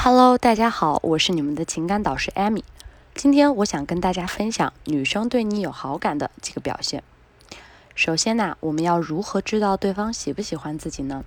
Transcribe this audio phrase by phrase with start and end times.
[0.00, 2.62] Hello，大家好，我是你们的情感导师 Amy。
[3.16, 7.02] 今天我想跟大家分享女生对你有好感的几个表现。
[7.96, 11.24] 首先呢，我们要如何知道对方喜不喜欢自己呢？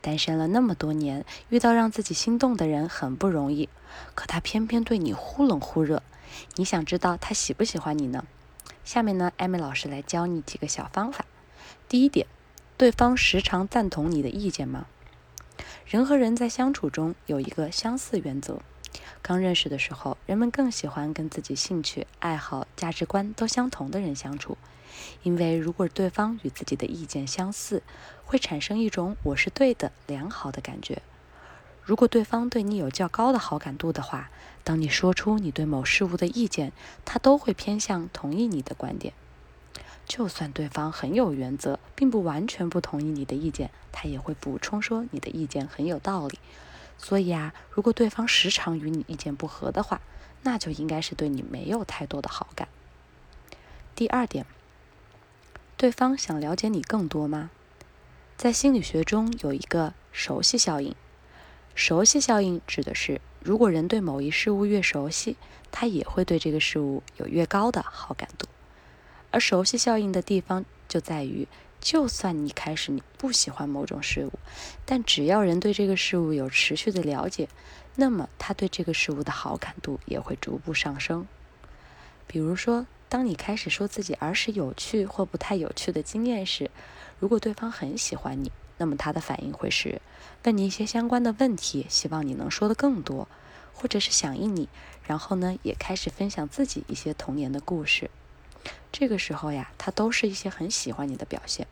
[0.00, 3.68] 单身了那么多年，遇到让自己心动的人很不容易，
[4.14, 6.04] 可他偏偏对你忽冷忽热。
[6.54, 8.24] 你想知道他喜不喜欢你呢？
[8.84, 11.24] 下面呢，艾米老师来教你几个小方法。
[11.88, 12.28] 第一点，
[12.76, 14.86] 对方时常赞同你的意见吗？
[15.86, 18.60] 人和人在相处中有一个相似原则。
[19.22, 24.56] 刚认识的时候，人们更喜欢跟自己兴趣、爱好、价值观都相同的人相处，
[25.22, 27.82] 因为如果对方与自己的意见相似，
[28.24, 31.02] 会产生一种“我是对的”良好的感觉。
[31.82, 34.30] 如果对方对你有较高的好感度的话，
[34.64, 36.72] 当你说出你对某事物的意见，
[37.04, 39.12] 他都会偏向同意你的观点。
[40.06, 46.38] 就算对方很有原则，并不完全不同意你的意见，他也会补充说你的意见很有道理。
[46.96, 50.00] 所以啊，如果对方时常与你意见不合的话，
[50.42, 52.68] 那就应该是对你没有太多的好感。
[53.94, 54.46] 第二点，
[55.76, 57.50] 对方想了解你更多吗？
[58.36, 60.94] 在心理学中有一个熟悉效应，
[61.74, 65.36] 熟悉效应指的是，如果人对某一事物越熟悉，
[65.72, 68.46] 他也会对这个事物有越高的好感度。
[69.36, 71.46] 而熟悉效应的地方就在于，
[71.78, 74.32] 就算你开始你不喜欢某种事物，
[74.86, 77.50] 但只要人对这个事物有持续的了解，
[77.96, 81.26] 那么他对这个事物的好感度也会逐步上升。
[82.26, 86.70] 比如说，当你开始说自己儿时有趣或不太有趣的经验时，
[87.20, 90.00] 如果对方很喜欢你，那么他的反应会是
[90.44, 93.28] 问你一些相关的问题，希望你能说的更多，
[93.74, 94.70] 或者是响应你，
[95.02, 98.10] 然后呢，也开始分享自己一些童年的故事。
[98.92, 101.66] 这个时候呀，他都是一些很喜欢你的表现。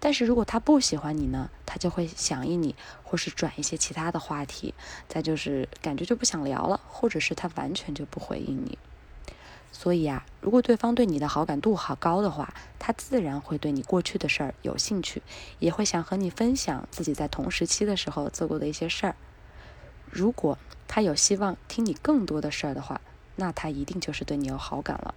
[0.00, 4.74] 但是如果他不喜欢你呢，他就会响应你，或是转一些其他的话题。
[5.08, 8.78] 再就是感觉就不想聊了，或者是他完全就不回应你。
[9.72, 15.22] 所以啊，如果对方对你的好感度好高的话，他自然会对你过去的事儿有兴趣，
[15.58, 19.16] 也会想和你分享自己在同时期的时候做过的一些事儿。
[20.10, 23.00] 如果他有希望听你更多的事儿的话，
[23.36, 25.14] 那他一定就是对你有好感了。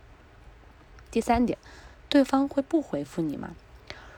[1.17, 1.57] 第三点，
[2.09, 3.55] 对方会不回复你吗？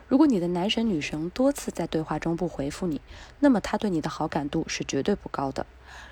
[0.09, 2.99] 如果你的男神女神多次在对话中不回复你，
[3.39, 5.65] 那么他对你的好感度是绝对不高的。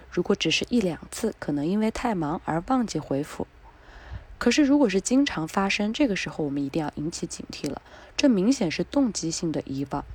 [0.10, 3.48] 如果只是一两次，可能因为太忙而忘记回复。
[4.38, 7.82] 可是如果是经常发生，这个时候我们一定要引起警惕了。
[8.16, 10.06] 这明显是动机性的遗忘。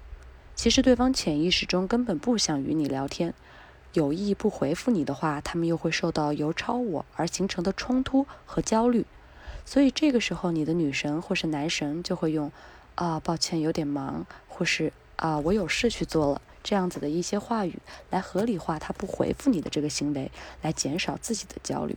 [0.54, 3.34] 其实对方潜意识中根本不想与你聊天，
[3.92, 9.04] 有意不回复你的话，他们又会受到由超我而形成的冲突和焦虑。
[9.64, 12.50] 所以这个时候，你的女神或是男神就会用
[12.94, 17.78] “啊，抱歉，有点忙”或是“啊，我有事去做了”这样子的一些话语
[18.10, 20.30] 来合理化他不回复你的这个行为，
[20.60, 21.96] 来减少自己的焦虑。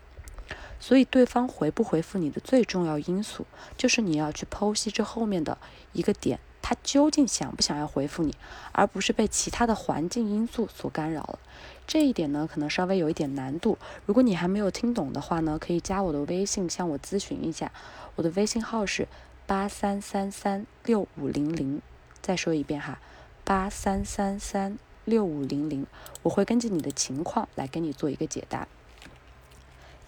[0.79, 3.45] 所以，对方回不回复你的最重要因素，
[3.77, 5.57] 就是你要去剖析这后面的
[5.93, 8.33] 一个点，他究竟想不想要回复你，
[8.71, 11.37] 而不是被其他的环境因素所干扰了。
[11.85, 13.77] 这一点呢，可能稍微有一点难度。
[14.07, 17.71] 如果你还没有听懂的话呢，可以加我的微信向我咨询一下。
[18.15, 19.07] 我的微信号是
[19.45, 21.83] 八三三三六五零零。
[22.19, 22.97] 再说一遍哈，
[23.43, 25.85] 八三三三六五零零。
[26.23, 28.67] 我会根据你的情况来给你做一个解答。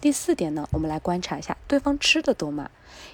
[0.00, 2.70] 第四点呢，我们来观察一下对方吃的多吗？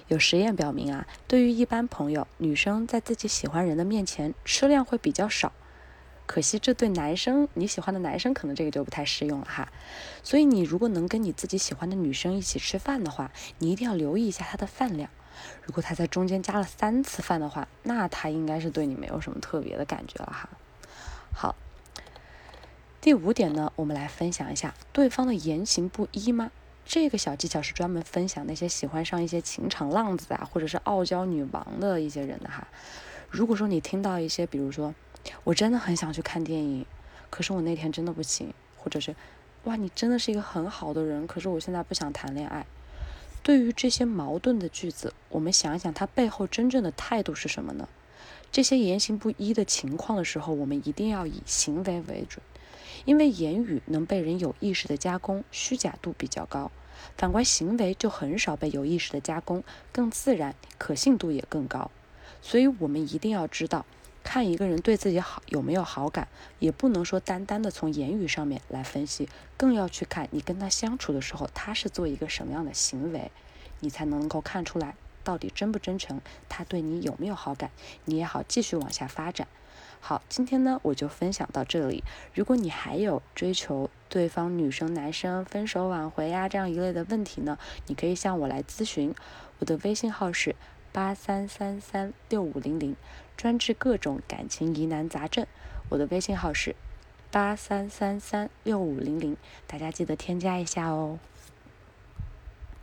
[0.07, 5.51] 有实验表明啊，对于一般朋友，女生在自己喜欢人的面前吃量会比较少。
[6.27, 9.71] 可惜这对男生，你喜欢的男生可能这个就不太适用了哈。
[10.23, 15.09] 所以你如果能跟你自己喜欢的女生一起吃饭的话，你一定要留意一下她的饭量。
[15.63, 20.49] 如果她在中间加了三次饭的话，那她应该是对你没有什么特别的感觉了哈。
[21.33, 21.55] 好，
[23.01, 26.51] 第五点呢，我们来分享一下对方的言行不一吗？
[26.85, 32.67] 这个小技巧是专门分享那些喜欢上一些情场浪子啊，或者是傲娇女王的一些人的哈。
[33.29, 34.95] 如果说你听到一些，比如说。
[35.43, 36.85] 我真的很想去看电影，
[37.31, 38.53] 可是我那天真的不行。
[38.77, 39.15] 或者是，
[39.63, 42.67] 哇，你真的是一个很好的人，可是我现在不想谈恋爱。
[43.41, 47.89] 对于这些矛盾的句子，我们想一想，它背后真正的态度是什么呢？
[48.51, 52.43] 这些言行不一的情况的时候，我们一定要以行为为准，
[53.05, 56.69] 因为言语能被人有意识的加工，虚假度比较高；
[57.17, 61.91] 反观行为就很少被有意识的加工，更自然，可信度也更高。
[62.41, 63.85] 所以我们一定要知道。
[64.27, 66.27] 看一个人对自己好有没有好感，
[66.57, 73.29] 也不能说单单的从言语上面来分析，更要去看你跟他相处的时候，他是做一个什么样的行为，
[73.81, 76.19] 你才能够看出来到底真不真诚，
[76.49, 77.69] 他对你有没有好感，
[78.05, 79.47] 你也好继续往下发展。
[80.07, 82.03] 好，今天呢我就分享到这里。
[82.35, 87.57] 如果你还有追求对方女生、男生分手挽回呀这样一类的问题呢，
[87.87, 89.15] 你可以向我来咨询。
[89.57, 90.55] 我的微信号是
[90.91, 92.95] 八三三三六五零零，
[93.35, 95.47] 专治各种感情疑难杂症。
[95.89, 96.75] 我的微信号是
[97.31, 99.35] 八三三三六五零零，
[99.65, 101.17] 大家记得添加一下哦。